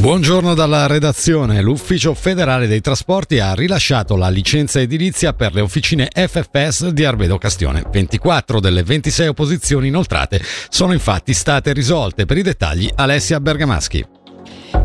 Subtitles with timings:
[0.00, 1.60] Buongiorno dalla redazione.
[1.60, 7.36] L'Ufficio federale dei trasporti ha rilasciato la licenza edilizia per le officine FFS di Arbedo
[7.36, 7.84] Castione.
[7.86, 10.40] 24 delle 26 opposizioni inoltrate
[10.70, 12.24] sono infatti state risolte.
[12.24, 14.19] Per i dettagli Alessia Bergamaschi.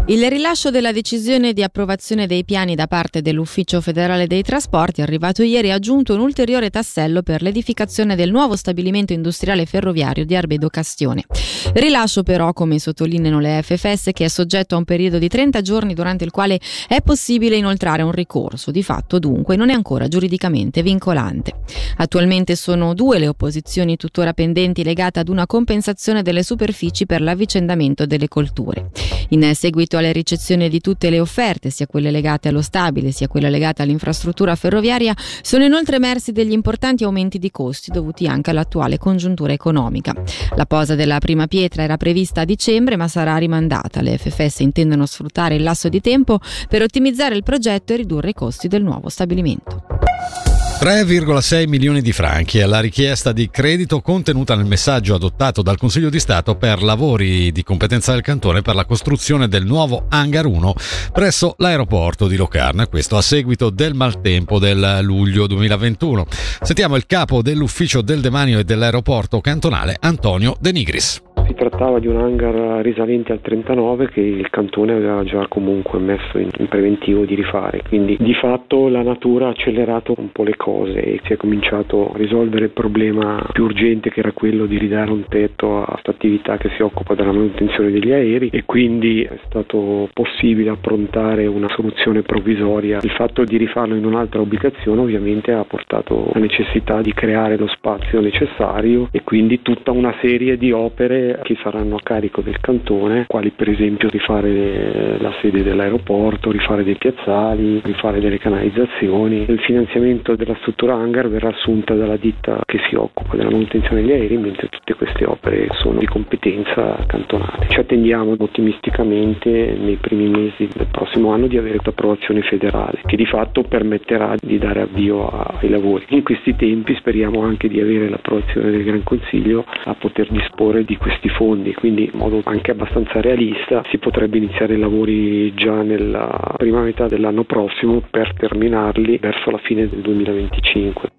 [0.08, 5.42] Il rilascio della decisione di approvazione dei piani da parte dell'Ufficio federale dei trasporti, arrivato
[5.42, 10.70] ieri, ha aggiunto un ulteriore tassello per l'edificazione del nuovo stabilimento industriale ferroviario di Arbedo
[10.70, 11.26] Castione.
[11.74, 15.96] Rilascio però, come sottolineano le FFS, che è soggetto a un periodo di 30 giorni
[15.96, 18.70] durante il quale è possibile inoltrare un ricorso.
[18.70, 21.62] Di fatto, dunque, non è ancora giuridicamente vincolante.
[21.98, 28.06] Attualmente sono due le opposizioni tuttora pendenti legate ad una compensazione delle superfici per l'avvicendamento
[28.06, 28.92] delle colture.
[29.30, 33.50] In seguito alla ricezione di tutte le offerte, sia quelle legate allo stabile sia quelle
[33.50, 39.54] legate all'infrastruttura ferroviaria, sono inoltre emersi degli importanti aumenti di costi dovuti anche all'attuale congiuntura
[39.54, 40.14] economica.
[40.56, 44.02] La posa della prima pietra era prevista a dicembre ma sarà rimandata.
[44.02, 48.34] Le FFS intendono sfruttare il lasso di tempo per ottimizzare il progetto e ridurre i
[48.34, 50.55] costi del nuovo stabilimento.
[50.80, 56.10] 3,6 milioni di franchi è la richiesta di credito contenuta nel messaggio adottato dal Consiglio
[56.10, 60.74] di Stato per lavori di competenza del cantone per la costruzione del nuovo hangar 1
[61.12, 66.28] presso l'aeroporto di Locarno, questo a seguito del maltempo del luglio 2021.
[66.62, 71.22] Sentiamo il capo dell'ufficio del demanio e dell'aeroporto cantonale Antonio De Nigris.
[71.48, 76.40] Si trattava di un hangar risalente al 39 che il cantone aveva già comunque messo
[76.40, 80.56] in, in, preventivo di rifare, quindi di fatto la natura ha accelerato un po' le
[80.56, 84.80] cose e si è cominciato a risolvere il problema più urgente che era quello di
[84.80, 89.22] ridare un tetto a questa attività che si occupa della manutenzione degli aerei e quindi
[89.22, 93.00] è stato possibile approntare una soluzione provvisoria.
[93.04, 97.68] Il fatto di rifarlo in un'altra ubicazione ovviamente ha portato la necessità di creare lo
[97.68, 103.26] spazio necessario e quindi tutta una serie di opere che saranno a carico del cantone,
[103.28, 109.46] quali per esempio rifare la sede dell'aeroporto, rifare dei piazzali, rifare delle canalizzazioni.
[109.48, 114.12] Il finanziamento della struttura hangar verrà assunta dalla ditta che si occupa della manutenzione degli
[114.12, 117.68] aerei, mentre tutte queste opere sono di competenza cantonale.
[117.70, 123.26] Ci attendiamo ottimisticamente nei primi mesi del prossimo anno di avere l'approvazione federale, che di
[123.26, 126.06] fatto permetterà di dare avvio ai lavori.
[126.10, 130.98] In questi tempi speriamo anche di avere l'approvazione del Gran Consiglio a poter disporre di
[130.98, 135.82] questi questi fondi, quindi in modo anche abbastanza realista si potrebbe iniziare i lavori già
[135.82, 141.10] nella prima metà dell'anno prossimo per terminarli verso la fine del 2025.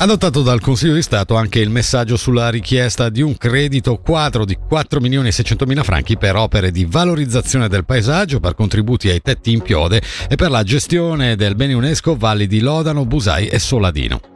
[0.00, 4.56] Adottato dal Consiglio di Stato anche il messaggio sulla richiesta di un credito quadro di
[4.56, 9.20] 4 milioni e 600 mila franchi per opere di valorizzazione del paesaggio, per contributi ai
[9.20, 13.60] tetti in piode e per la gestione del bene UNESCO Valli di Lodano, Busai e
[13.60, 14.31] Soladino.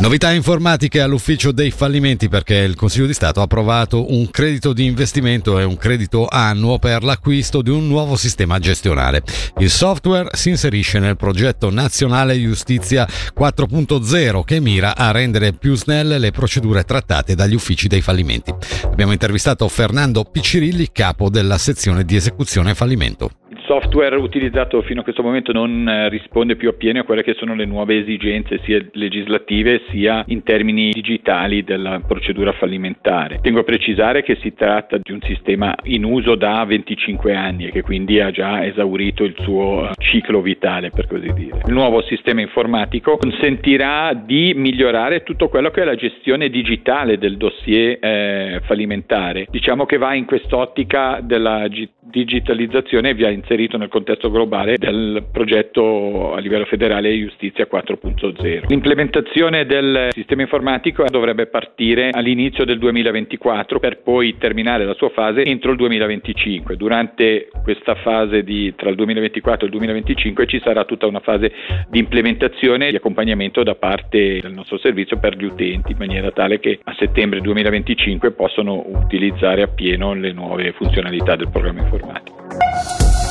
[0.00, 4.86] Novità informatiche all'ufficio dei fallimenti perché il Consiglio di Stato ha approvato un credito di
[4.86, 9.22] investimento e un credito annuo per l'acquisto di un nuovo sistema gestionale.
[9.58, 16.16] Il software si inserisce nel progetto nazionale Giustizia 4.0 che mira a rendere più snelle
[16.16, 18.54] le procedure trattate dagli uffici dei fallimenti.
[18.84, 23.39] Abbiamo intervistato Fernando Piccirilli, capo della sezione di esecuzione fallimento
[23.70, 27.54] software utilizzato fino a questo momento non eh, risponde più appieno a quelle che sono
[27.54, 33.38] le nuove esigenze sia legislative sia in termini digitali della procedura fallimentare.
[33.40, 37.70] Tengo a precisare che si tratta di un sistema in uso da 25 anni e
[37.70, 41.60] che quindi ha già esaurito il suo eh, ciclo vitale, per così dire.
[41.66, 47.36] Il nuovo sistema informatico consentirà di migliorare tutto quello che è la gestione digitale del
[47.36, 49.46] dossier eh, fallimentare.
[49.48, 51.68] Diciamo che va in quest'ottica della
[52.10, 53.30] digitalizzazione e vi ha
[53.78, 58.66] nel contesto globale del progetto a livello federale Giustizia 4.0.
[58.68, 65.44] L'implementazione del sistema informatico dovrebbe partire all'inizio del 2024 per poi terminare la sua fase
[65.44, 66.76] entro il 2025.
[66.76, 71.52] Durante questa fase di, tra il 2024 e il 2025 ci sarà tutta una fase
[71.88, 76.30] di implementazione e di accompagnamento da parte del nostro servizio per gli utenti in maniera
[76.30, 82.39] tale che a settembre 2025 possono utilizzare appieno le nuove funzionalità del programma informatico.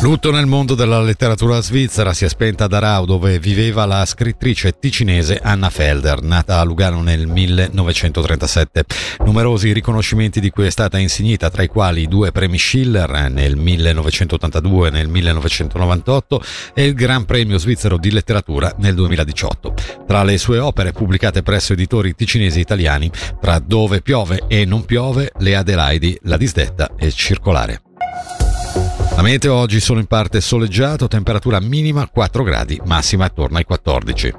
[0.02, 4.80] Lutto nel mondo della letteratura svizzera si è spenta ad Arau dove viveva la scrittrice
[4.80, 8.86] ticinese Anna Felder, nata a Lugano nel 1937.
[9.26, 14.88] Numerosi riconoscimenti di cui è stata insignita, tra i quali due premi Schiller nel 1982
[14.88, 16.44] e nel 1998
[16.74, 19.74] e il Gran Premio svizzero di letteratura nel 2018.
[20.08, 23.12] Tra le sue opere pubblicate presso editori ticinesi italiani,
[23.42, 27.82] tra Dove piove e non piove, Le Adelaidi, La disdetta e Circolare.
[29.20, 34.34] La meteo oggi sono in parte soleggiato, temperatura minima 4 gradi, massima attorno ai 14.